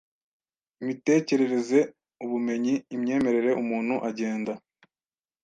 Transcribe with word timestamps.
imitekerereze, 0.81 1.79
ubumenyi, 2.23 2.73
imyemerere 2.95 3.51
umuntu 3.61 3.95
agenda 4.09 4.51